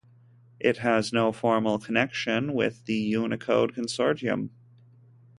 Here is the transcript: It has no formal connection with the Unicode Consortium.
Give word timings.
It 0.59 0.77
has 0.77 1.13
no 1.13 1.31
formal 1.31 1.77
connection 1.77 2.55
with 2.55 2.85
the 2.85 2.95
Unicode 2.95 3.75
Consortium. 3.75 4.49